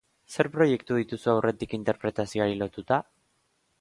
Zer 0.35 0.47
proiektu 0.55 0.97
dituzu 1.01 1.31
aurretik 1.33 1.75
interpretazioari 1.79 2.57
lotuta? 2.63 2.99